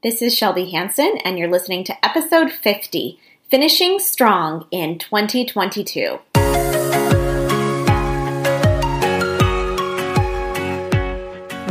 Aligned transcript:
This 0.00 0.22
is 0.22 0.32
Shelby 0.32 0.70
Hanson, 0.70 1.18
and 1.24 1.40
you're 1.40 1.50
listening 1.50 1.82
to 1.82 2.04
episode 2.06 2.52
50 2.52 3.18
Finishing 3.50 3.98
Strong 3.98 4.68
in 4.70 4.96
2022. 4.96 6.20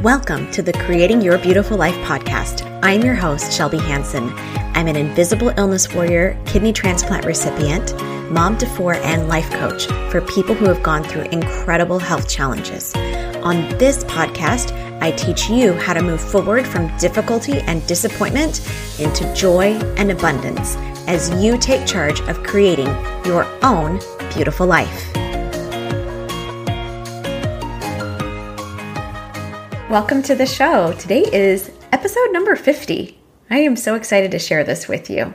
Welcome 0.03 0.51
to 0.51 0.61
the 0.61 0.73
Creating 0.73 1.21
Your 1.21 1.37
Beautiful 1.37 1.77
Life 1.77 1.95
podcast. 2.05 2.69
I'm 2.83 3.01
your 3.01 3.15
host, 3.15 3.53
Shelby 3.53 3.77
Hanson. 3.77 4.33
I'm 4.75 4.87
an 4.87 4.97
invisible 4.97 5.53
illness 5.57 5.93
warrior, 5.93 6.37
kidney 6.45 6.73
transplant 6.73 7.25
recipient, 7.25 7.95
mom 8.29 8.57
to 8.57 8.65
four, 8.65 8.95
and 8.95 9.29
life 9.29 9.49
coach 9.51 9.85
for 10.11 10.19
people 10.19 10.53
who 10.53 10.65
have 10.65 10.83
gone 10.83 11.05
through 11.05 11.23
incredible 11.29 11.97
health 11.97 12.27
challenges. 12.27 12.93
On 13.43 13.69
this 13.77 14.03
podcast, 14.05 14.71
I 14.99 15.11
teach 15.11 15.47
you 15.49 15.73
how 15.73 15.93
to 15.93 16.01
move 16.01 16.19
forward 16.19 16.65
from 16.65 16.95
difficulty 16.97 17.59
and 17.61 17.85
disappointment 17.87 18.61
into 18.99 19.31
joy 19.35 19.73
and 19.95 20.11
abundance 20.11 20.75
as 21.07 21.29
you 21.41 21.57
take 21.57 21.85
charge 21.85 22.19
of 22.21 22.41
creating 22.43 22.87
your 23.25 23.45
own 23.63 23.99
beautiful 24.33 24.65
life. 24.65 25.13
Welcome 29.89 30.23
to 30.23 30.35
the 30.35 30.47
show. 30.47 30.93
Today 30.93 31.23
is 31.31 31.71
episode 31.93 32.31
number 32.31 32.55
50. 32.55 33.17
I 33.49 33.59
am 33.59 33.77
so 33.77 33.95
excited 33.95 34.31
to 34.31 34.39
share 34.39 34.63
this 34.63 34.87
with 34.87 35.09
you. 35.09 35.33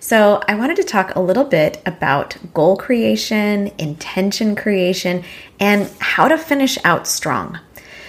So, 0.00 0.42
I 0.48 0.56
wanted 0.56 0.76
to 0.76 0.84
talk 0.84 1.14
a 1.14 1.20
little 1.20 1.44
bit 1.44 1.80
about 1.86 2.36
goal 2.52 2.76
creation, 2.76 3.70
intention 3.78 4.56
creation, 4.56 5.22
and 5.60 5.88
how 6.00 6.26
to 6.26 6.36
finish 6.36 6.76
out 6.84 7.06
strong. 7.06 7.60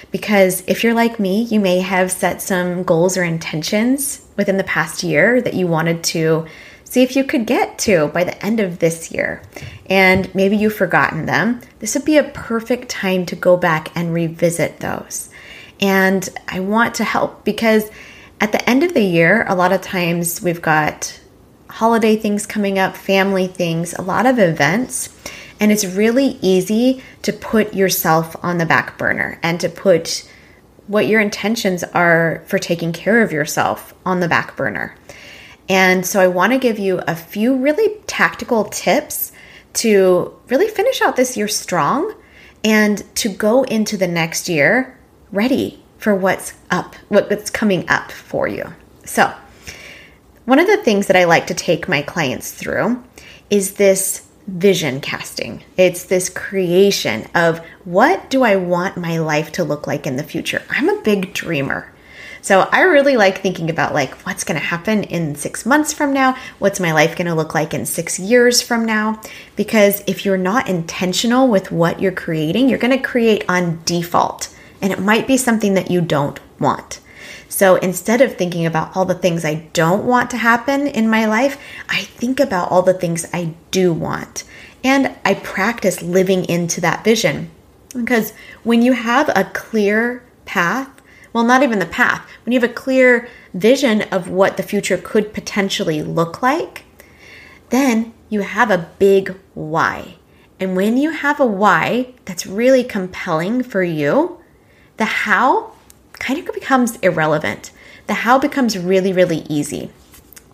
Because 0.10 0.64
if 0.68 0.84
you're 0.84 0.94
like 0.94 1.20
me, 1.20 1.44
you 1.44 1.60
may 1.60 1.80
have 1.80 2.12
set 2.12 2.42
some 2.42 2.84
goals 2.84 3.16
or 3.16 3.24
intentions 3.24 4.26
within 4.38 4.58
the 4.58 4.64
past 4.64 5.04
year 5.04 5.42
that 5.42 5.54
you 5.54 5.68
wanted 5.68 6.04
to 6.06 6.48
see 6.84 7.02
if 7.02 7.16
you 7.16 7.24
could 7.24 7.48
get 7.48 7.80
to 7.80 8.08
by 8.10 8.24
the 8.24 8.46
end 8.46 8.60
of 8.60 8.80
this 8.80 9.12
year. 9.12 9.42
And 9.88 10.34
maybe 10.34 10.56
you've 10.56 10.76
forgotten 10.76 11.26
them. 11.26 11.62
This 11.80 11.96
would 11.96 12.06
be 12.06 12.18
a 12.18 12.24
perfect 12.24 12.90
time 12.90 13.26
to 13.28 13.36
go 13.36 13.58
back 13.58 13.92
and 13.96 14.14
revisit 14.14 14.80
those. 14.80 15.30
And 15.80 16.28
I 16.48 16.60
want 16.60 16.96
to 16.96 17.04
help 17.04 17.44
because 17.44 17.90
at 18.44 18.52
the 18.52 18.70
end 18.70 18.84
of 18.84 18.94
the 18.94 19.02
year, 19.02 19.46
a 19.48 19.56
lot 19.56 19.72
of 19.72 19.80
times 19.80 20.42
we've 20.42 20.62
got 20.62 21.18
holiday 21.70 22.18
things 22.18 22.46
coming 22.46 22.78
up, 22.78 22.98
family 22.98 23.48
things, 23.48 23.94
a 23.94 24.02
lot 24.02 24.26
of 24.26 24.38
events. 24.38 25.16
And 25.62 25.72
it's 25.72 25.86
really 25.86 26.38
easy 26.42 27.02
to 27.22 27.32
put 27.32 27.74
yourself 27.74 28.36
on 28.44 28.58
the 28.58 28.66
back 28.66 28.98
burner 28.98 29.40
and 29.42 29.62
to 29.62 29.70
put 29.70 30.30
what 30.88 31.08
your 31.08 31.22
intentions 31.22 31.86
are 31.86 32.44
for 32.46 32.60
taking 32.60 32.92
care 32.92 33.22
of 33.22 33.32
yourself 33.32 33.94
on 34.06 34.20
the 34.20 34.28
back 34.28 34.58
burner. 34.58 34.94
And 35.70 36.06
so 36.06 36.20
I 36.20 36.28
want 36.28 36.52
to 36.52 36.60
give 36.60 36.78
you 36.78 37.00
a 37.08 37.16
few 37.16 37.56
really 37.56 37.98
tactical 38.08 38.66
tips 38.66 39.32
to 39.76 40.38
really 40.50 40.68
finish 40.68 41.02
out 41.02 41.16
this 41.16 41.38
year 41.38 41.48
strong 41.48 42.14
and 42.62 43.06
to 43.16 43.30
go 43.30 43.64
into 43.64 43.96
the 43.96 44.08
next 44.08 44.50
year 44.50 45.00
ready 45.32 45.83
for 46.04 46.14
what's 46.14 46.54
up, 46.70 46.96
what's 47.08 47.50
coming 47.50 47.90
up 47.90 48.12
for 48.12 48.46
you. 48.46 48.74
So, 49.06 49.34
one 50.44 50.60
of 50.60 50.68
the 50.68 50.84
things 50.84 51.08
that 51.08 51.16
I 51.16 51.24
like 51.24 51.48
to 51.48 51.54
take 51.54 51.88
my 51.88 52.02
clients 52.02 52.52
through 52.52 53.02
is 53.50 53.76
this 53.76 54.28
vision 54.46 55.00
casting. 55.00 55.64
It's 55.78 56.04
this 56.04 56.28
creation 56.28 57.26
of 57.34 57.60
what 57.86 58.30
do 58.30 58.44
I 58.44 58.58
want 58.58 58.98
my 58.98 59.20
life 59.20 59.54
to 59.54 59.64
look 59.64 59.88
like 59.88 60.06
in 60.06 60.18
the 60.18 60.24
future? 60.24 60.62
I'm 60.70 60.90
a 60.90 61.02
big 61.04 61.34
dreamer. 61.34 61.90
So 62.42 62.68
I 62.74 62.82
really 62.82 63.16
like 63.16 63.38
thinking 63.38 63.70
about 63.70 63.94
like 63.94 64.14
what's 64.26 64.44
going 64.44 64.60
to 64.60 64.68
happen 64.68 65.04
in 65.04 65.36
6 65.36 65.66
months 65.66 65.94
from 65.94 66.12
now? 66.12 66.36
What's 66.60 66.82
my 66.82 66.92
life 66.92 67.16
going 67.16 67.28
to 67.28 67.34
look 67.34 67.56
like 67.56 67.74
in 67.74 67.86
6 67.86 68.20
years 68.20 68.62
from 68.62 68.84
now? 68.84 69.22
Because 69.56 70.04
if 70.06 70.26
you're 70.26 70.38
not 70.38 70.68
intentional 70.68 71.48
with 71.48 71.72
what 71.72 72.02
you're 72.02 72.12
creating, 72.12 72.68
you're 72.68 72.78
going 72.78 72.92
to 72.92 73.08
create 73.08 73.46
on 73.48 73.80
default. 73.86 74.53
And 74.84 74.94
it 74.94 75.00
might 75.00 75.26
be 75.26 75.38
something 75.38 75.74
that 75.74 75.90
you 75.90 76.02
don't 76.02 76.40
want. 76.60 77.00
So 77.48 77.76
instead 77.78 78.20
of 78.20 78.36
thinking 78.36 78.66
about 78.66 78.98
all 78.98 79.06
the 79.06 79.14
things 79.14 79.46
I 79.46 79.70
don't 79.74 80.06
want 80.06 80.30
to 80.32 80.38
happen 80.38 80.88
in 80.88 81.10
my 81.10 81.26
life, 81.26 81.58
I 81.88 82.02
think 82.02 82.40
about 82.40 82.70
all 82.70 82.82
the 82.82 82.94
things 82.94 83.26
I 83.34 83.54
do 83.72 83.94
want. 83.94 84.44
And 84.84 85.16
I 85.24 85.36
practice 85.36 86.02
living 86.02 86.46
into 86.46 86.82
that 86.82 87.04
vision. 87.04 87.50
Because 87.96 88.34
when 88.64 88.82
you 88.82 88.94
have 88.94 89.30
a 89.30 89.50
clear 89.54 90.24
path, 90.46 90.90
well, 91.32 91.44
not 91.44 91.64
even 91.64 91.80
the 91.80 91.86
path, 91.86 92.28
when 92.44 92.52
you 92.52 92.60
have 92.60 92.70
a 92.70 92.74
clear 92.74 93.30
vision 93.54 94.02
of 94.12 94.30
what 94.30 94.58
the 94.58 94.64
future 94.64 94.98
could 94.98 95.34
potentially 95.34 96.02
look 96.02 96.42
like, 96.42 96.84
then 97.70 98.14
you 98.30 98.42
have 98.42 98.70
a 98.70 98.90
big 99.00 99.36
why. 99.54 100.16
And 100.60 100.76
when 100.76 100.98
you 100.98 101.12
have 101.12 101.40
a 101.40 101.46
why 101.46 102.14
that's 102.26 102.46
really 102.46 102.84
compelling 102.84 103.64
for 103.64 103.84
you, 103.84 104.40
the 104.98 105.06
how 105.06 105.72
kind 106.14 106.40
of 106.40 106.54
becomes 106.54 106.98
irrelevant. 106.98 107.72
The 108.08 108.14
how 108.14 108.40
becomes 108.40 108.78
really, 108.78 109.14
really 109.14 109.46
easy. 109.50 109.92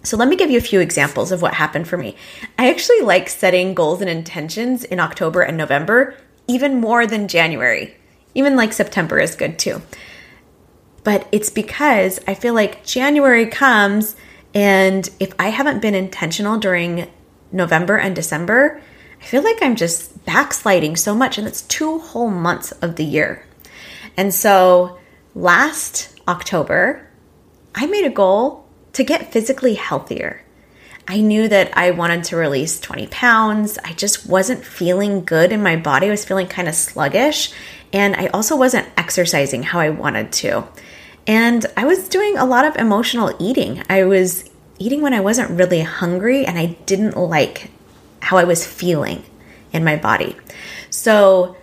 So, 0.03 0.15
let 0.15 0.29
me 0.29 0.37
give 0.37 0.49
you 0.49 0.57
a 0.57 0.61
few 0.61 0.79
examples 0.79 1.31
of 1.31 1.41
what 1.41 1.55
happened 1.55 1.87
for 1.87 1.97
me. 1.97 2.15
I 2.57 2.69
actually 2.69 3.01
like 3.01 3.27
setting 3.27 3.73
goals 3.73 4.01
and 4.01 4.09
intentions 4.09 4.83
in 4.83 4.99
October 4.99 5.41
and 5.41 5.57
November 5.57 6.15
even 6.47 6.81
more 6.81 7.05
than 7.05 7.27
January. 7.27 7.95
Even 8.33 8.55
like 8.55 8.73
September 8.73 9.19
is 9.19 9.35
good 9.35 9.59
too. 9.59 9.81
But 11.03 11.27
it's 11.31 11.49
because 11.49 12.19
I 12.27 12.33
feel 12.33 12.53
like 12.53 12.83
January 12.83 13.45
comes, 13.45 14.15
and 14.53 15.09
if 15.19 15.33
I 15.37 15.49
haven't 15.49 15.81
been 15.81 15.95
intentional 15.95 16.57
during 16.57 17.07
November 17.51 17.97
and 17.97 18.15
December, 18.15 18.81
I 19.21 19.25
feel 19.25 19.43
like 19.43 19.61
I'm 19.61 19.75
just 19.75 20.25
backsliding 20.25 20.95
so 20.95 21.13
much, 21.13 21.37
and 21.37 21.47
it's 21.47 21.61
two 21.63 21.99
whole 21.99 22.29
months 22.29 22.71
of 22.73 22.95
the 22.95 23.05
year. 23.05 23.45
And 24.19 24.33
so, 24.33 24.99
last 25.33 26.19
October, 26.27 27.07
I 27.73 27.85
made 27.85 28.03
a 28.03 28.09
goal 28.09 28.67
to 28.91 29.05
get 29.05 29.31
physically 29.31 29.75
healthier. 29.75 30.41
I 31.07 31.21
knew 31.21 31.47
that 31.47 31.77
I 31.77 31.91
wanted 31.91 32.25
to 32.25 32.35
release 32.35 32.81
20 32.81 33.07
pounds. 33.07 33.77
I 33.77 33.93
just 33.93 34.27
wasn't 34.27 34.65
feeling 34.65 35.23
good 35.23 35.53
in 35.53 35.63
my 35.63 35.77
body. 35.77 36.07
I 36.07 36.09
was 36.09 36.25
feeling 36.25 36.47
kind 36.47 36.67
of 36.67 36.75
sluggish. 36.75 37.53
And 37.93 38.13
I 38.13 38.27
also 38.27 38.57
wasn't 38.57 38.89
exercising 38.97 39.63
how 39.63 39.79
I 39.79 39.89
wanted 39.89 40.33
to. 40.33 40.67
And 41.25 41.65
I 41.77 41.85
was 41.85 42.09
doing 42.09 42.37
a 42.37 42.43
lot 42.43 42.65
of 42.65 42.75
emotional 42.75 43.33
eating. 43.39 43.83
I 43.89 44.03
was 44.03 44.43
eating 44.79 45.01
when 45.01 45.13
I 45.13 45.21
wasn't 45.21 45.57
really 45.57 45.79
hungry 45.79 46.45
and 46.45 46.59
I 46.59 46.75
didn't 46.85 47.15
like 47.15 47.71
how 48.19 48.35
I 48.35 48.43
was 48.43 48.67
feeling 48.67 49.23
in 49.71 49.85
my 49.85 49.95
body. 49.95 50.35
So, 50.89 51.55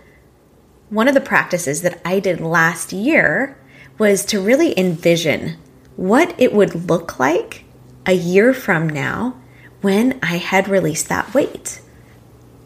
one 0.89 1.07
of 1.07 1.13
the 1.13 1.21
practices 1.21 1.81
that 1.81 2.01
I 2.05 2.19
did 2.19 2.39
last 2.39 2.93
year 2.93 3.57
was 3.97 4.23
to 4.25 4.41
really 4.41 4.77
envision 4.77 5.57
what 5.95 6.33
it 6.39 6.53
would 6.53 6.89
look 6.89 7.19
like 7.19 7.65
a 8.05 8.13
year 8.13 8.53
from 8.53 8.87
now 8.87 9.35
when 9.81 10.19
I 10.23 10.37
had 10.37 10.67
released 10.67 11.09
that 11.09 11.33
weight. 11.33 11.81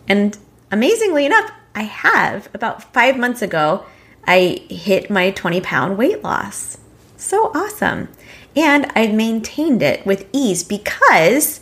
And 0.07 0.37
amazingly 0.69 1.25
enough, 1.25 1.51
I 1.73 1.83
have. 1.83 2.49
About 2.53 2.93
five 2.93 3.17
months 3.17 3.41
ago, 3.41 3.85
I 4.25 4.65
hit 4.69 5.09
my 5.09 5.31
20 5.31 5.61
pound 5.61 5.97
weight 5.97 6.23
loss. 6.23 6.77
So 7.17 7.51
awesome. 7.55 8.09
And 8.55 8.91
I 8.95 9.07
maintained 9.07 9.81
it 9.81 10.05
with 10.05 10.27
ease 10.33 10.63
because 10.63 11.61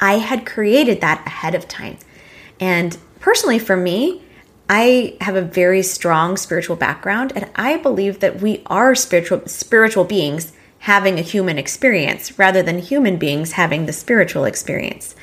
I 0.00 0.14
had 0.14 0.46
created 0.46 1.00
that 1.00 1.26
ahead 1.26 1.54
of 1.54 1.66
time. 1.66 1.98
And 2.60 2.96
personally, 3.20 3.58
for 3.58 3.76
me, 3.76 4.22
I 4.68 5.16
have 5.20 5.36
a 5.36 5.42
very 5.42 5.82
strong 5.82 6.36
spiritual 6.36 6.76
background 6.76 7.32
and 7.34 7.50
I 7.56 7.78
believe 7.78 8.20
that 8.20 8.40
we 8.40 8.62
are 8.66 8.94
spiritual 8.94 9.46
spiritual 9.46 10.04
beings 10.04 10.52
having 10.80 11.18
a 11.18 11.22
human 11.22 11.58
experience 11.58 12.38
rather 12.38 12.62
than 12.62 12.78
human 12.78 13.16
beings 13.16 13.52
having 13.52 13.86
the 13.86 13.92
spiritual 13.92 14.44
experience. 14.44 15.14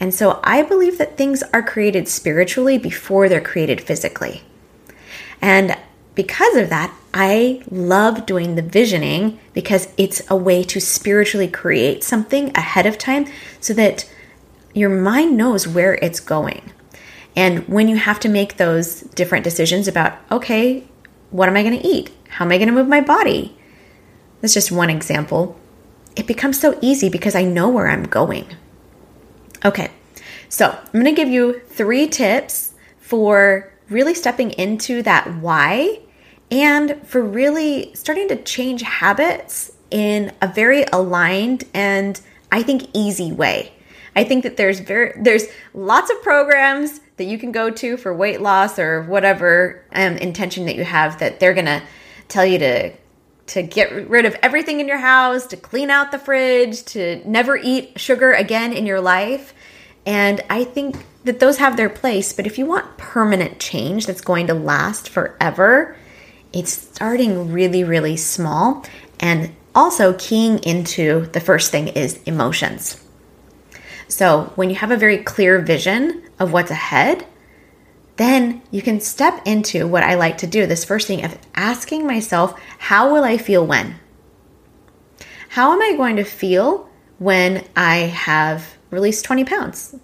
And 0.00 0.14
so 0.14 0.40
I 0.44 0.62
believe 0.62 0.98
that 0.98 1.16
things 1.16 1.42
are 1.52 1.62
created 1.62 2.08
spiritually 2.08 2.78
before 2.78 3.28
they're 3.28 3.40
created 3.40 3.80
physically. 3.80 4.42
And 5.40 5.76
because 6.14 6.56
of 6.56 6.68
that, 6.68 6.94
I 7.14 7.62
love 7.70 8.26
doing 8.26 8.54
the 8.54 8.62
visioning 8.62 9.38
because 9.54 9.88
it's 9.96 10.22
a 10.28 10.36
way 10.36 10.62
to 10.64 10.80
spiritually 10.80 11.48
create 11.48 12.04
something 12.04 12.56
ahead 12.56 12.86
of 12.86 12.98
time 12.98 13.26
so 13.60 13.72
that 13.74 14.08
your 14.74 14.90
mind 14.90 15.36
knows 15.36 15.66
where 15.66 15.94
it's 15.94 16.20
going. 16.20 16.72
And 17.38 17.68
when 17.68 17.86
you 17.86 17.94
have 17.94 18.18
to 18.20 18.28
make 18.28 18.56
those 18.56 19.02
different 19.14 19.44
decisions 19.44 19.86
about, 19.86 20.18
okay, 20.28 20.82
what 21.30 21.48
am 21.48 21.56
I 21.56 21.62
going 21.62 21.78
to 21.78 21.86
eat? 21.86 22.10
How 22.30 22.44
am 22.44 22.50
I 22.50 22.58
going 22.58 22.66
to 22.66 22.74
move 22.74 22.88
my 22.88 23.00
body? 23.00 23.56
That's 24.40 24.54
just 24.54 24.72
one 24.72 24.90
example. 24.90 25.56
It 26.16 26.26
becomes 26.26 26.58
so 26.60 26.76
easy 26.82 27.08
because 27.08 27.36
I 27.36 27.44
know 27.44 27.68
where 27.68 27.86
I'm 27.86 28.02
going. 28.02 28.56
Okay, 29.64 29.88
so 30.48 30.70
I'm 30.70 30.92
going 30.92 31.04
to 31.04 31.12
give 31.12 31.28
you 31.28 31.60
three 31.68 32.08
tips 32.08 32.74
for 32.98 33.72
really 33.88 34.14
stepping 34.14 34.50
into 34.50 35.00
that 35.04 35.32
why 35.36 36.00
and 36.50 37.00
for 37.06 37.22
really 37.22 37.94
starting 37.94 38.26
to 38.30 38.42
change 38.42 38.82
habits 38.82 39.70
in 39.92 40.32
a 40.42 40.48
very 40.48 40.86
aligned 40.92 41.66
and 41.72 42.20
I 42.50 42.64
think 42.64 42.90
easy 42.94 43.30
way. 43.30 43.74
I 44.16 44.24
think 44.24 44.42
that 44.42 44.56
there's 44.56 44.80
very 44.80 45.12
there's 45.22 45.44
lots 45.72 46.10
of 46.10 46.20
programs 46.22 47.00
that 47.18 47.24
you 47.24 47.38
can 47.38 47.52
go 47.52 47.70
to 47.70 47.96
for 47.96 48.14
weight 48.14 48.40
loss 48.40 48.78
or 48.78 49.02
whatever 49.02 49.84
um, 49.92 50.16
intention 50.16 50.66
that 50.66 50.76
you 50.76 50.84
have 50.84 51.18
that 51.18 51.40
they're 51.40 51.54
gonna 51.54 51.82
tell 52.28 52.46
you 52.46 52.58
to 52.58 52.92
to 53.48 53.62
get 53.62 54.08
rid 54.08 54.26
of 54.26 54.36
everything 54.42 54.80
in 54.80 54.86
your 54.86 54.98
house, 54.98 55.46
to 55.46 55.56
clean 55.56 55.90
out 55.90 56.12
the 56.12 56.18
fridge, 56.18 56.84
to 56.84 57.22
never 57.28 57.56
eat 57.56 57.98
sugar 57.98 58.32
again 58.32 58.72
in 58.72 58.86
your 58.86 59.00
life. 59.00 59.54
And 60.06 60.42
I 60.48 60.64
think 60.64 60.96
that 61.24 61.40
those 61.40 61.58
have 61.58 61.76
their 61.76 61.88
place, 61.88 62.32
but 62.32 62.46
if 62.46 62.58
you 62.58 62.66
want 62.66 62.98
permanent 62.98 63.58
change 63.58 64.06
that's 64.06 64.20
going 64.20 64.46
to 64.46 64.54
last 64.54 65.08
forever, 65.08 65.96
it's 66.52 66.72
starting 66.72 67.52
really, 67.52 67.84
really 67.84 68.16
small 68.16 68.84
and 69.20 69.54
also 69.74 70.14
keying 70.14 70.58
into 70.60 71.26
the 71.32 71.40
first 71.40 71.70
thing 71.70 71.88
is 71.88 72.22
emotions. 72.24 73.02
So, 74.08 74.52
when 74.54 74.70
you 74.70 74.76
have 74.76 74.90
a 74.90 74.96
very 74.96 75.18
clear 75.18 75.60
vision 75.60 76.22
of 76.38 76.52
what's 76.52 76.70
ahead, 76.70 77.26
then 78.16 78.62
you 78.70 78.82
can 78.82 79.00
step 79.00 79.40
into 79.44 79.86
what 79.86 80.02
I 80.02 80.14
like 80.14 80.38
to 80.38 80.46
do 80.46 80.66
this 80.66 80.84
first 80.84 81.06
thing 81.06 81.24
of 81.24 81.38
asking 81.54 82.06
myself, 82.06 82.60
how 82.78 83.12
will 83.12 83.24
I 83.24 83.38
feel 83.38 83.64
when? 83.64 83.96
How 85.50 85.72
am 85.72 85.80
I 85.80 85.96
going 85.96 86.16
to 86.16 86.24
feel 86.24 86.88
when 87.18 87.64
I 87.76 87.96
have 87.96 88.76
released 88.90 89.24
20 89.24 89.44
pounds? 89.44 89.94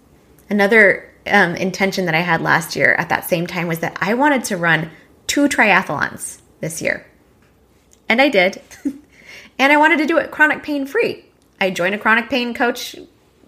Another 0.49 1.13
um, 1.27 1.55
intention 1.57 2.07
that 2.07 2.15
I 2.15 2.21
had 2.21 2.41
last 2.41 2.77
year 2.77 2.95
at 2.95 3.09
that 3.09 3.29
same 3.29 3.47
time 3.47 3.67
was 3.67 3.81
that 3.81 3.97
I 4.01 4.15
wanted 4.15 4.45
to 4.45 4.57
run 4.57 4.91
two 5.27 5.49
triathlons 5.49 6.41
this 6.61 6.81
year. 6.81 7.07
And 8.09 8.21
I 8.21 8.29
did. 8.29 8.61
and 9.59 9.73
I 9.73 9.77
wanted 9.77 9.99
to 9.99 10.07
do 10.07 10.19
it 10.19 10.31
chronic 10.31 10.63
pain 10.63 10.87
free. 10.87 11.25
I 11.61 11.71
joined 11.71 11.95
a 11.95 11.99
chronic 11.99 12.31
pain 12.31 12.55
coach 12.55 12.97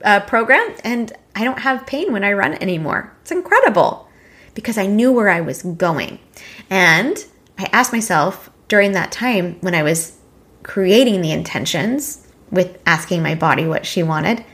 uh, 0.02 0.20
program 0.20 0.74
and 0.84 1.12
I 1.36 1.44
don't 1.44 1.60
have 1.60 1.86
pain 1.86 2.12
when 2.12 2.24
I 2.24 2.32
run 2.32 2.54
anymore. 2.54 3.14
It's 3.20 3.30
incredible 3.30 4.08
because 4.54 4.78
I 4.78 4.86
knew 4.86 5.12
where 5.12 5.28
I 5.28 5.42
was 5.42 5.62
going. 5.62 6.18
And 6.70 7.22
I 7.58 7.68
asked 7.72 7.92
myself 7.92 8.50
during 8.68 8.92
that 8.92 9.12
time 9.12 9.58
when 9.60 9.74
I 9.74 9.82
was 9.82 10.16
creating 10.62 11.20
the 11.20 11.32
intentions 11.32 12.26
with 12.50 12.80
asking 12.86 13.22
my 13.22 13.34
body 13.34 13.66
what 13.66 13.84
she 13.84 14.02
wanted, 14.02 14.44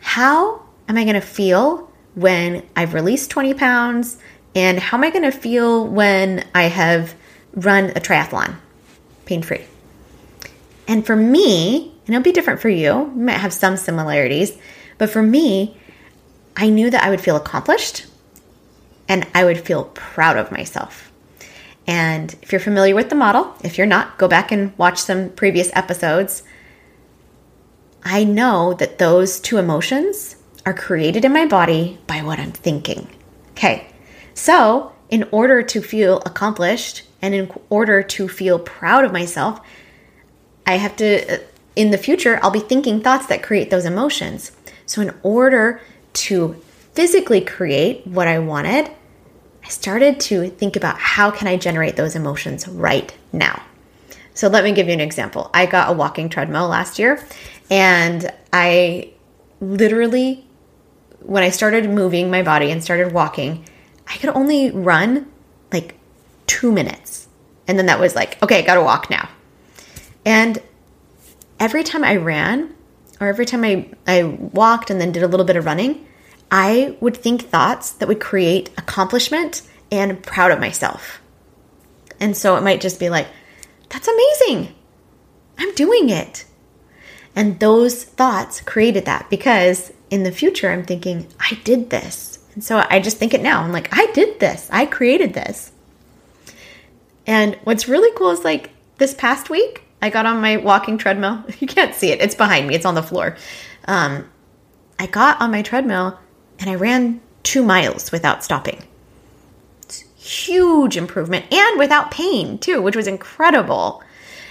how 0.00 0.62
am 0.88 0.96
I 0.96 1.04
going 1.04 1.14
to 1.14 1.20
feel 1.20 1.92
when 2.14 2.66
I've 2.74 2.94
released 2.94 3.30
20 3.30 3.52
pounds? 3.54 4.16
And 4.54 4.78
how 4.78 4.96
am 4.96 5.04
I 5.04 5.10
going 5.10 5.30
to 5.30 5.30
feel 5.30 5.86
when 5.86 6.44
I 6.54 6.64
have 6.64 7.14
run 7.52 7.90
a 7.90 8.00
triathlon 8.00 8.56
pain 9.26 9.42
free? 9.42 9.64
And 10.86 11.04
for 11.04 11.14
me, 11.14 11.92
and 12.06 12.14
it'll 12.14 12.24
be 12.24 12.32
different 12.32 12.60
for 12.60 12.70
you, 12.70 13.12
you 13.14 13.22
might 13.22 13.32
have 13.32 13.52
some 13.52 13.76
similarities, 13.76 14.56
but 14.96 15.10
for 15.10 15.22
me, 15.22 15.76
I 16.58 16.68
knew 16.68 16.90
that 16.90 17.04
I 17.04 17.08
would 17.08 17.20
feel 17.20 17.36
accomplished 17.36 18.04
and 19.06 19.26
I 19.32 19.44
would 19.44 19.60
feel 19.60 19.84
proud 19.94 20.36
of 20.36 20.50
myself. 20.50 21.10
And 21.86 22.34
if 22.42 22.52
you're 22.52 22.60
familiar 22.60 22.94
with 22.96 23.08
the 23.08 23.14
model, 23.14 23.54
if 23.62 23.78
you're 23.78 23.86
not, 23.86 24.18
go 24.18 24.28
back 24.28 24.50
and 24.52 24.76
watch 24.76 24.98
some 24.98 25.30
previous 25.30 25.70
episodes. 25.72 26.42
I 28.02 28.24
know 28.24 28.74
that 28.74 28.98
those 28.98 29.38
two 29.38 29.56
emotions 29.56 30.36
are 30.66 30.74
created 30.74 31.24
in 31.24 31.32
my 31.32 31.46
body 31.46 31.98
by 32.08 32.22
what 32.22 32.40
I'm 32.40 32.52
thinking. 32.52 33.08
Okay, 33.52 33.86
so 34.34 34.92
in 35.08 35.26
order 35.30 35.62
to 35.62 35.80
feel 35.80 36.18
accomplished 36.26 37.04
and 37.22 37.34
in 37.34 37.50
order 37.70 38.02
to 38.02 38.28
feel 38.28 38.58
proud 38.58 39.04
of 39.04 39.12
myself, 39.12 39.60
I 40.66 40.76
have 40.76 40.96
to, 40.96 41.36
uh, 41.36 41.38
in 41.74 41.92
the 41.92 41.98
future, 41.98 42.38
I'll 42.42 42.50
be 42.50 42.60
thinking 42.60 43.00
thoughts 43.00 43.26
that 43.26 43.42
create 43.42 43.70
those 43.70 43.86
emotions. 43.86 44.52
So, 44.84 45.00
in 45.00 45.14
order 45.22 45.80
to 46.14 46.54
physically 46.92 47.40
create 47.40 48.06
what 48.06 48.28
I 48.28 48.38
wanted, 48.38 48.90
I 49.64 49.68
started 49.68 50.20
to 50.20 50.48
think 50.50 50.76
about 50.76 50.98
how 50.98 51.30
can 51.30 51.46
I 51.46 51.56
generate 51.56 51.96
those 51.96 52.16
emotions 52.16 52.66
right 52.66 53.14
now. 53.32 53.62
So 54.34 54.48
let 54.48 54.64
me 54.64 54.72
give 54.72 54.86
you 54.86 54.92
an 54.92 55.00
example. 55.00 55.50
I 55.52 55.66
got 55.66 55.90
a 55.90 55.92
walking 55.92 56.28
treadmill 56.28 56.68
last 56.68 56.98
year 56.98 57.24
and 57.70 58.32
I 58.52 59.12
literally 59.60 60.48
when 61.20 61.42
I 61.42 61.50
started 61.50 61.90
moving 61.90 62.30
my 62.30 62.42
body 62.42 62.70
and 62.70 62.82
started 62.82 63.12
walking, 63.12 63.64
I 64.06 64.16
could 64.16 64.30
only 64.30 64.70
run 64.70 65.30
like 65.72 65.94
2 66.46 66.72
minutes. 66.72 67.28
And 67.66 67.78
then 67.78 67.86
that 67.86 68.00
was 68.00 68.14
like, 68.14 68.42
okay, 68.42 68.60
I 68.60 68.62
got 68.62 68.76
to 68.76 68.82
walk 68.82 69.10
now. 69.10 69.28
And 70.24 70.62
every 71.60 71.84
time 71.84 72.04
I 72.04 72.16
ran 72.16 72.74
or 73.20 73.26
every 73.26 73.46
time 73.46 73.64
I 73.64 73.88
I 74.06 74.24
walked 74.24 74.90
and 74.90 75.00
then 75.00 75.12
did 75.12 75.22
a 75.22 75.28
little 75.28 75.46
bit 75.46 75.56
of 75.56 75.64
running, 75.64 76.06
I 76.50 76.96
would 77.00 77.16
think 77.16 77.42
thoughts 77.42 77.92
that 77.92 78.08
would 78.08 78.20
create 78.20 78.70
accomplishment 78.78 79.62
and 79.90 80.22
proud 80.22 80.50
of 80.50 80.60
myself. 80.60 81.20
And 82.20 82.36
so 82.36 82.56
it 82.56 82.62
might 82.62 82.80
just 82.80 82.98
be 82.98 83.10
like, 83.10 83.28
that's 83.88 84.08
amazing. 84.08 84.74
I'm 85.58 85.74
doing 85.74 86.10
it. 86.10 86.44
And 87.34 87.60
those 87.60 88.04
thoughts 88.04 88.60
created 88.60 89.04
that 89.04 89.30
because 89.30 89.92
in 90.10 90.22
the 90.22 90.32
future, 90.32 90.70
I'm 90.70 90.84
thinking, 90.84 91.26
I 91.38 91.58
did 91.64 91.90
this. 91.90 92.38
And 92.54 92.64
so 92.64 92.84
I 92.90 92.98
just 92.98 93.18
think 93.18 93.34
it 93.34 93.42
now. 93.42 93.62
I'm 93.62 93.72
like, 93.72 93.88
I 93.92 94.10
did 94.12 94.40
this. 94.40 94.68
I 94.72 94.86
created 94.86 95.34
this. 95.34 95.70
And 97.26 97.56
what's 97.64 97.88
really 97.88 98.16
cool 98.16 98.30
is 98.30 98.42
like 98.42 98.70
this 98.96 99.14
past 99.14 99.50
week, 99.50 99.84
I 100.00 100.10
got 100.10 100.26
on 100.26 100.40
my 100.40 100.56
walking 100.56 100.98
treadmill. 100.98 101.44
You 101.60 101.66
can't 101.66 101.94
see 101.94 102.10
it, 102.10 102.20
it's 102.20 102.34
behind 102.34 102.66
me, 102.68 102.74
it's 102.74 102.86
on 102.86 102.94
the 102.94 103.02
floor. 103.02 103.36
Um, 103.86 104.28
I 104.98 105.06
got 105.06 105.40
on 105.40 105.50
my 105.50 105.62
treadmill 105.62 106.18
and 106.58 106.68
I 106.70 106.74
ran 106.74 107.20
two 107.42 107.64
miles 107.64 108.12
without 108.12 108.44
stopping. 108.44 108.82
It's 109.82 110.04
huge 110.16 110.96
improvement 110.96 111.52
and 111.52 111.78
without 111.78 112.10
pain 112.10 112.58
too, 112.58 112.82
which 112.82 112.96
was 112.96 113.06
incredible. 113.06 114.02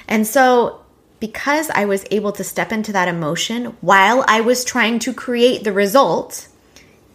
And 0.08 0.26
so, 0.26 0.82
because 1.20 1.70
I 1.72 1.86
was 1.86 2.06
able 2.12 2.32
to 2.34 2.44
step 2.44 2.72
into 2.72 2.94
that 2.94 3.08
emotion 3.08 3.78
while 3.82 4.24
I 4.28 4.42
was 4.42 4.64
trying 4.64 5.00
to 5.00 5.14
create 5.14 5.64
the 5.64 5.74
result, 5.74 6.48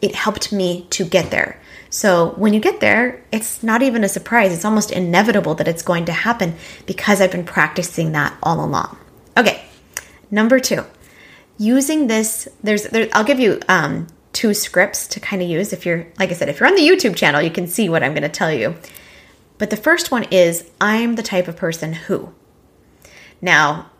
it 0.01 0.15
helped 0.15 0.53
me 0.53 0.87
to 0.91 1.05
get 1.05 1.31
there. 1.31 1.62
So 1.93 2.31
when 2.37 2.55
you 2.55 2.61
get 2.61 2.81
there, 2.81 3.23
it's 3.31 3.63
not 3.63 3.83
even 3.83 4.03
a 4.03 4.09
surprise. 4.09 4.51
It's 4.51 4.65
almost 4.65 4.91
inevitable 4.91 5.55
that 5.57 5.69
it's 5.69 5.83
going 5.83 6.07
to 6.07 6.13
happen 6.13 6.55
because 6.87 7.21
I've 7.21 7.31
been 7.31 7.45
practicing 7.45 8.13
that 8.13 8.35
all 8.43 8.65
along. 8.65 8.97
Okay, 9.37 9.63
number 10.31 10.59
two, 10.59 10.87
using 11.59 12.07
this. 12.07 12.49
There's, 12.63 12.85
there, 12.85 13.11
I'll 13.13 13.25
give 13.25 13.39
you 13.39 13.61
um, 13.69 14.07
two 14.33 14.55
scripts 14.55 15.07
to 15.09 15.21
kind 15.21 15.43
of 15.43 15.49
use. 15.51 15.75
If 15.75 15.85
you're, 15.85 16.07
like 16.19 16.31
I 16.31 16.33
said, 16.33 16.49
if 16.49 16.61
you're 16.61 16.69
on 16.69 16.77
the 16.77 16.89
YouTube 16.89 17.15
channel, 17.15 17.43
you 17.43 17.51
can 17.51 17.67
see 17.67 17.91
what 17.91 18.03
I'm 18.03 18.13
going 18.13 18.23
to 18.23 18.31
tell 18.31 18.51
you. 18.51 18.75
But 19.59 19.69
the 19.69 19.77
first 19.77 20.11
one 20.11 20.25
is 20.31 20.71
I'm 20.81 21.17
the 21.17 21.23
type 21.23 21.47
of 21.47 21.57
person 21.59 21.93
who. 21.93 22.33
Now, 23.43 23.91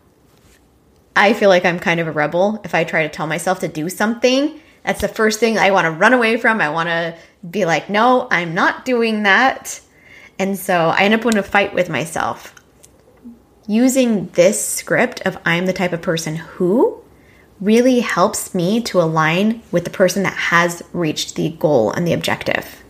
I 1.15 1.33
feel 1.33 1.49
like 1.49 1.63
I'm 1.63 1.77
kind 1.77 1.99
of 1.99 2.07
a 2.07 2.11
rebel 2.11 2.59
if 2.63 2.73
I 2.73 2.85
try 2.85 3.03
to 3.03 3.09
tell 3.09 3.27
myself 3.27 3.59
to 3.59 3.67
do 3.67 3.87
something. 3.87 4.59
That's 4.83 5.01
the 5.01 5.07
first 5.07 5.39
thing 5.39 5.59
I 5.59 5.69
want 5.69 5.85
to 5.85 5.91
run 5.91 6.13
away 6.13 6.37
from. 6.37 6.59
I 6.59 6.69
want 6.69 6.89
to 6.89 7.15
be 7.49 7.65
like, 7.65 7.89
no, 7.89 8.27
I'm 8.31 8.53
not 8.53 8.85
doing 8.85 9.23
that. 9.23 9.81
And 10.39 10.57
so 10.57 10.89
I 10.89 11.03
end 11.03 11.13
up 11.13 11.25
in 11.25 11.37
a 11.37 11.43
fight 11.43 11.73
with 11.73 11.89
myself. 11.89 12.55
Using 13.67 14.27
this 14.29 14.65
script 14.65 15.21
of 15.21 15.37
I'm 15.45 15.65
the 15.65 15.73
type 15.73 15.93
of 15.93 16.01
person 16.01 16.35
who 16.35 17.01
really 17.61 18.01
helps 18.01 18.53
me 18.53 18.81
to 18.81 19.01
align 19.01 19.61
with 19.71 19.85
the 19.85 19.89
person 19.89 20.23
that 20.23 20.33
has 20.33 20.83
reached 20.91 21.35
the 21.35 21.49
goal 21.49 21.91
and 21.91 22.05
the 22.05 22.13
objective. 22.13 22.83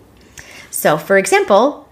So, 0.72 0.98
for 0.98 1.18
example, 1.18 1.88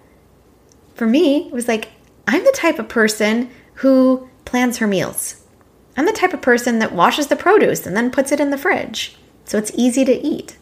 for 0.96 1.06
me, 1.06 1.48
it 1.48 1.54
was 1.54 1.68
like, 1.68 1.90
I'm 2.28 2.44
the 2.44 2.52
type 2.52 2.80
of 2.80 2.90
person 2.90 3.50
who 3.76 4.30
plans 4.46 4.78
her 4.78 4.88
meals. 4.88 5.44
I'm 5.96 6.06
the 6.06 6.12
type 6.12 6.34
of 6.34 6.42
person 6.42 6.80
that 6.80 6.94
washes 6.94 7.28
the 7.28 7.36
produce 7.36 7.86
and 7.86 7.96
then 7.96 8.12
puts 8.12 8.32
it 8.32 8.40
in 8.40 8.50
the 8.50 8.58
fridge 8.58 9.18
so 9.46 9.58
it's 9.58 9.72
easy 9.76 10.06
to 10.06 10.14
eat. 10.14 10.58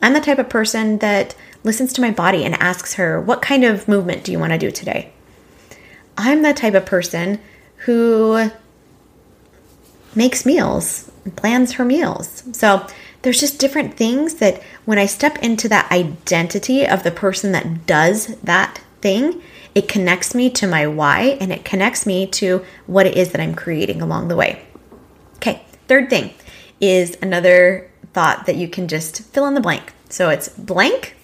I'm 0.00 0.14
the 0.14 0.20
type 0.20 0.38
of 0.38 0.48
person 0.48 0.98
that 0.98 1.34
listens 1.64 1.92
to 1.94 2.00
my 2.00 2.10
body 2.10 2.44
and 2.44 2.54
asks 2.56 2.94
her, 2.94 3.20
What 3.20 3.42
kind 3.42 3.64
of 3.64 3.88
movement 3.88 4.24
do 4.24 4.32
you 4.32 4.38
want 4.38 4.52
to 4.52 4.58
do 4.58 4.70
today? 4.70 5.12
I'm 6.16 6.42
the 6.42 6.54
type 6.54 6.74
of 6.74 6.86
person 6.86 7.40
who 7.84 8.50
makes 10.14 10.44
meals 10.44 11.10
plans 11.36 11.72
her 11.72 11.84
meals. 11.84 12.42
So 12.52 12.86
there's 13.22 13.40
just 13.40 13.58
different 13.58 13.96
things 13.96 14.34
that 14.34 14.62
when 14.84 14.98
I 14.98 15.06
step 15.06 15.38
into 15.38 15.68
that 15.68 15.90
identity 15.90 16.86
of 16.86 17.02
the 17.02 17.10
person 17.10 17.52
that 17.52 17.86
does 17.86 18.28
that 18.38 18.80
thing, 19.00 19.42
it 19.74 19.88
connects 19.88 20.34
me 20.34 20.50
to 20.50 20.66
my 20.66 20.86
why 20.86 21.36
and 21.40 21.52
it 21.52 21.64
connects 21.64 22.06
me 22.06 22.26
to 22.26 22.64
what 22.86 23.06
it 23.06 23.16
is 23.16 23.32
that 23.32 23.40
I'm 23.40 23.54
creating 23.54 24.00
along 24.00 24.28
the 24.28 24.36
way. 24.36 24.62
Okay, 25.36 25.62
third 25.86 26.10
thing 26.10 26.32
is 26.80 27.16
another 27.20 27.90
thought 28.18 28.46
that 28.46 28.56
you 28.56 28.66
can 28.66 28.88
just 28.88 29.22
fill 29.32 29.46
in 29.46 29.54
the 29.54 29.60
blank. 29.60 29.92
So 30.08 30.28
it's 30.28 30.48
blank 30.48 31.14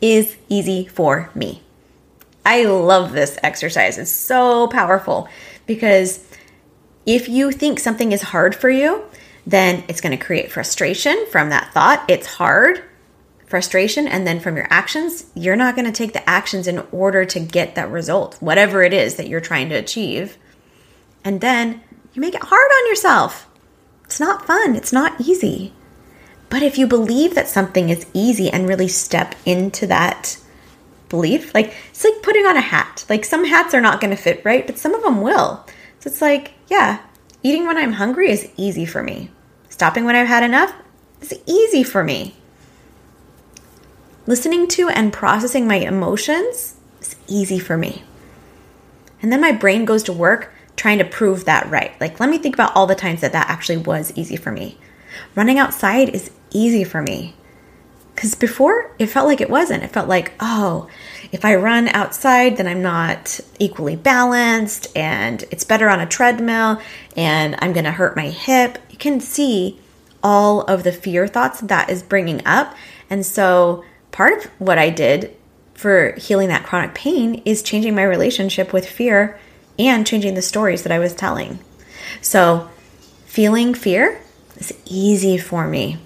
is 0.00 0.36
easy 0.48 0.86
for 0.86 1.30
me. 1.34 1.62
I 2.46 2.64
love 2.66 3.10
this 3.10 3.36
exercise. 3.42 3.98
It's 3.98 4.12
so 4.12 4.68
powerful 4.68 5.28
because 5.66 6.20
If 7.06 7.28
you 7.28 7.52
think 7.52 7.78
something 7.78 8.12
is 8.12 8.22
hard 8.22 8.54
for 8.54 8.70
you, 8.70 9.04
then 9.46 9.84
it's 9.88 10.00
going 10.00 10.16
to 10.16 10.24
create 10.24 10.50
frustration 10.50 11.26
from 11.30 11.50
that 11.50 11.72
thought. 11.74 12.04
It's 12.08 12.26
hard, 12.26 12.82
frustration, 13.46 14.08
and 14.08 14.26
then 14.26 14.40
from 14.40 14.56
your 14.56 14.66
actions, 14.70 15.26
you're 15.34 15.56
not 15.56 15.76
going 15.76 15.84
to 15.84 15.92
take 15.92 16.14
the 16.14 16.28
actions 16.28 16.66
in 16.66 16.78
order 16.92 17.26
to 17.26 17.40
get 17.40 17.74
that 17.74 17.90
result, 17.90 18.36
whatever 18.40 18.82
it 18.82 18.94
is 18.94 19.16
that 19.16 19.28
you're 19.28 19.40
trying 19.40 19.68
to 19.68 19.74
achieve. 19.74 20.38
And 21.24 21.40
then 21.40 21.82
you 22.14 22.20
make 22.20 22.34
it 22.34 22.42
hard 22.42 22.70
on 22.70 22.88
yourself. 22.88 23.48
It's 24.04 24.20
not 24.20 24.46
fun, 24.46 24.74
it's 24.74 24.92
not 24.92 25.20
easy. 25.20 25.74
But 26.54 26.62
if 26.62 26.78
you 26.78 26.86
believe 26.86 27.34
that 27.34 27.48
something 27.48 27.88
is 27.88 28.06
easy 28.14 28.48
and 28.48 28.68
really 28.68 28.86
step 28.86 29.34
into 29.44 29.88
that 29.88 30.38
belief, 31.08 31.52
like 31.52 31.74
it's 31.90 32.04
like 32.04 32.22
putting 32.22 32.46
on 32.46 32.56
a 32.56 32.60
hat. 32.60 33.04
Like 33.08 33.24
some 33.24 33.44
hats 33.44 33.74
are 33.74 33.80
not 33.80 34.00
going 34.00 34.12
to 34.12 34.22
fit 34.22 34.44
right, 34.44 34.64
but 34.64 34.78
some 34.78 34.94
of 34.94 35.02
them 35.02 35.20
will. 35.20 35.66
So 35.98 36.08
it's 36.08 36.22
like, 36.22 36.52
yeah, 36.68 37.00
eating 37.42 37.66
when 37.66 37.76
I'm 37.76 37.94
hungry 37.94 38.30
is 38.30 38.48
easy 38.56 38.86
for 38.86 39.02
me. 39.02 39.32
Stopping 39.68 40.04
when 40.04 40.14
I've 40.14 40.28
had 40.28 40.44
enough 40.44 40.72
is 41.20 41.34
easy 41.44 41.82
for 41.82 42.04
me. 42.04 42.36
Listening 44.28 44.68
to 44.68 44.88
and 44.88 45.12
processing 45.12 45.66
my 45.66 45.78
emotions 45.78 46.76
is 47.00 47.16
easy 47.26 47.58
for 47.58 47.76
me. 47.76 48.04
And 49.20 49.32
then 49.32 49.40
my 49.40 49.50
brain 49.50 49.84
goes 49.84 50.04
to 50.04 50.12
work 50.12 50.54
trying 50.76 50.98
to 50.98 51.04
prove 51.04 51.46
that 51.46 51.68
right. 51.68 52.00
Like, 52.00 52.20
let 52.20 52.30
me 52.30 52.38
think 52.38 52.54
about 52.54 52.76
all 52.76 52.86
the 52.86 52.94
times 52.94 53.22
that 53.22 53.32
that 53.32 53.50
actually 53.50 53.78
was 53.78 54.12
easy 54.14 54.36
for 54.36 54.52
me. 54.52 54.78
Running 55.34 55.58
outside 55.58 56.08
is 56.08 56.30
easy 56.50 56.84
for 56.84 57.02
me. 57.02 57.34
Because 58.14 58.34
before, 58.34 58.94
it 58.98 59.06
felt 59.06 59.26
like 59.26 59.40
it 59.40 59.50
wasn't. 59.50 59.82
It 59.82 59.90
felt 59.90 60.08
like, 60.08 60.32
oh, 60.38 60.88
if 61.32 61.44
I 61.44 61.56
run 61.56 61.88
outside, 61.88 62.56
then 62.56 62.68
I'm 62.68 62.80
not 62.80 63.40
equally 63.58 63.96
balanced, 63.96 64.86
and 64.96 65.42
it's 65.50 65.64
better 65.64 65.88
on 65.88 66.00
a 66.00 66.06
treadmill, 66.06 66.80
and 67.16 67.56
I'm 67.58 67.72
going 67.72 67.84
to 67.84 67.90
hurt 67.90 68.16
my 68.16 68.28
hip. 68.28 68.78
You 68.88 68.98
can 68.98 69.18
see 69.18 69.80
all 70.22 70.62
of 70.62 70.84
the 70.84 70.92
fear 70.92 71.26
thoughts 71.26 71.60
that 71.62 71.90
is 71.90 72.02
bringing 72.04 72.46
up. 72.46 72.74
And 73.10 73.26
so, 73.26 73.84
part 74.12 74.44
of 74.44 74.50
what 74.60 74.78
I 74.78 74.90
did 74.90 75.36
for 75.74 76.12
healing 76.12 76.48
that 76.48 76.64
chronic 76.64 76.94
pain 76.94 77.42
is 77.44 77.62
changing 77.62 77.96
my 77.96 78.04
relationship 78.04 78.72
with 78.72 78.88
fear 78.88 79.38
and 79.76 80.06
changing 80.06 80.34
the 80.34 80.42
stories 80.42 80.84
that 80.84 80.92
I 80.92 81.00
was 81.00 81.14
telling. 81.14 81.58
So, 82.22 82.70
feeling 83.26 83.74
fear 83.74 84.20
is 84.56 84.72
easy 84.84 85.38
for 85.38 85.66
me. 85.66 85.98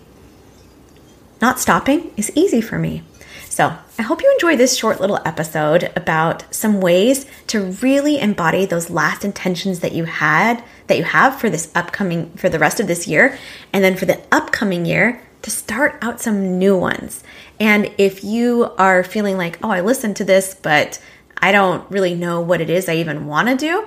Not 1.40 1.60
stopping 1.60 2.12
is 2.16 2.32
easy 2.34 2.60
for 2.60 2.78
me. 2.78 3.02
So, 3.48 3.76
I 3.98 4.02
hope 4.02 4.22
you 4.22 4.30
enjoy 4.32 4.56
this 4.56 4.76
short 4.76 5.00
little 5.00 5.18
episode 5.24 5.90
about 5.96 6.54
some 6.54 6.80
ways 6.80 7.26
to 7.48 7.72
really 7.82 8.20
embody 8.20 8.66
those 8.66 8.90
last 8.90 9.24
intentions 9.24 9.80
that 9.80 9.92
you 9.92 10.04
had, 10.04 10.62
that 10.86 10.96
you 10.96 11.02
have 11.02 11.40
for 11.40 11.50
this 11.50 11.72
upcoming, 11.74 12.30
for 12.34 12.48
the 12.48 12.60
rest 12.60 12.78
of 12.78 12.86
this 12.86 13.08
year, 13.08 13.36
and 13.72 13.82
then 13.82 13.96
for 13.96 14.04
the 14.04 14.20
upcoming 14.30 14.86
year 14.86 15.20
to 15.42 15.50
start 15.50 15.98
out 16.02 16.20
some 16.20 16.58
new 16.58 16.76
ones. 16.76 17.24
And 17.58 17.90
if 17.98 18.22
you 18.22 18.70
are 18.78 19.02
feeling 19.02 19.36
like, 19.36 19.58
oh, 19.64 19.70
I 19.70 19.80
listened 19.80 20.16
to 20.16 20.24
this, 20.24 20.54
but 20.54 21.00
I 21.36 21.50
don't 21.50 21.88
really 21.90 22.14
know 22.14 22.40
what 22.40 22.60
it 22.60 22.70
is 22.70 22.88
I 22.88 22.94
even 22.96 23.26
want 23.26 23.48
to 23.48 23.56
do, 23.56 23.86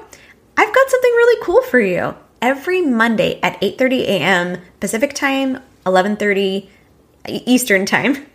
I've 0.58 0.76
got 0.76 0.90
something 0.90 1.12
really 1.12 1.46
cool 1.46 1.62
for 1.64 1.80
you. 1.80 2.16
Every 2.42 2.82
Monday 2.82 3.40
at 3.44 3.62
8:30 3.62 4.02
a.m. 4.02 4.62
Pacific 4.80 5.14
time, 5.14 5.62
11:30 5.86 6.70
Eastern 7.46 7.86
time, 7.86 8.26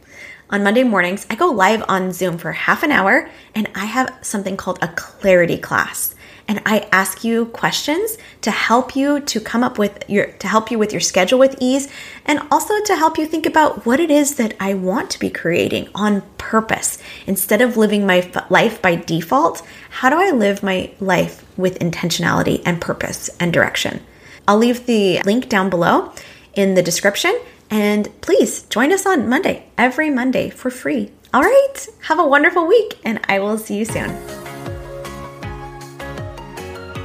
on 0.48 0.62
Monday 0.62 0.84
mornings, 0.84 1.26
I 1.28 1.34
go 1.34 1.48
live 1.48 1.82
on 1.88 2.12
Zoom 2.12 2.38
for 2.38 2.52
half 2.52 2.84
an 2.84 2.92
hour 2.92 3.28
and 3.52 3.68
I 3.74 3.86
have 3.86 4.16
something 4.22 4.56
called 4.56 4.78
a 4.80 4.94
clarity 4.94 5.58
class. 5.58 6.14
And 6.48 6.62
I 6.64 6.86
ask 6.92 7.24
you 7.24 7.46
questions 7.46 8.18
to 8.42 8.50
help 8.50 8.94
you 8.94 9.20
to 9.20 9.40
come 9.40 9.64
up 9.64 9.78
with 9.78 10.08
your, 10.08 10.26
to 10.26 10.46
help 10.46 10.70
you 10.70 10.78
with 10.78 10.92
your 10.92 11.00
schedule 11.00 11.38
with 11.38 11.56
ease 11.60 11.88
and 12.24 12.40
also 12.50 12.80
to 12.84 12.96
help 12.96 13.18
you 13.18 13.26
think 13.26 13.46
about 13.46 13.84
what 13.84 13.98
it 13.98 14.10
is 14.10 14.36
that 14.36 14.54
I 14.60 14.74
want 14.74 15.10
to 15.10 15.18
be 15.18 15.28
creating 15.28 15.88
on 15.94 16.22
purpose. 16.38 16.98
Instead 17.26 17.60
of 17.60 17.76
living 17.76 18.06
my 18.06 18.30
life 18.48 18.80
by 18.80 18.94
default, 18.94 19.62
how 19.90 20.08
do 20.08 20.16
I 20.16 20.30
live 20.30 20.62
my 20.62 20.92
life 21.00 21.44
with 21.56 21.80
intentionality 21.80 22.62
and 22.64 22.80
purpose 22.80 23.28
and 23.40 23.52
direction? 23.52 24.00
I'll 24.46 24.58
leave 24.58 24.86
the 24.86 25.20
link 25.22 25.48
down 25.48 25.68
below 25.68 26.12
in 26.54 26.74
the 26.74 26.82
description 26.82 27.36
and 27.70 28.08
please 28.20 28.62
join 28.64 28.92
us 28.92 29.06
on 29.06 29.28
Monday, 29.28 29.66
every 29.76 30.10
Monday 30.10 30.50
for 30.50 30.70
free. 30.70 31.10
All 31.34 31.42
right, 31.42 31.88
have 32.02 32.18
a 32.18 32.26
wonderful 32.26 32.66
week, 32.66 32.98
and 33.04 33.20
I 33.28 33.40
will 33.40 33.58
see 33.58 33.76
you 33.76 33.84
soon. 33.84 34.45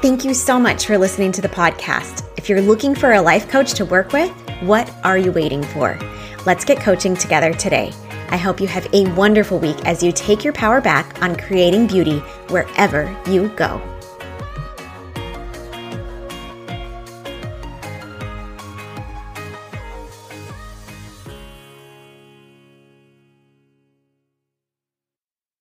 Thank 0.01 0.25
you 0.25 0.33
so 0.33 0.59
much 0.59 0.87
for 0.87 0.97
listening 0.97 1.31
to 1.33 1.41
the 1.41 1.47
podcast. 1.47 2.27
If 2.35 2.49
you're 2.49 2.59
looking 2.59 2.95
for 2.95 3.13
a 3.13 3.21
life 3.21 3.47
coach 3.47 3.75
to 3.75 3.85
work 3.85 4.13
with, 4.13 4.31
what 4.61 4.91
are 5.03 5.15
you 5.15 5.31
waiting 5.31 5.61
for? 5.61 5.95
Let's 6.43 6.65
get 6.65 6.79
coaching 6.79 7.15
together 7.15 7.53
today. 7.53 7.93
I 8.29 8.37
hope 8.37 8.59
you 8.59 8.65
have 8.65 8.91
a 8.95 9.07
wonderful 9.13 9.59
week 9.59 9.77
as 9.85 10.01
you 10.01 10.11
take 10.11 10.43
your 10.43 10.53
power 10.53 10.81
back 10.81 11.21
on 11.21 11.35
creating 11.35 11.85
beauty 11.85 12.17
wherever 12.49 13.15
you 13.27 13.49
go. 13.49 13.79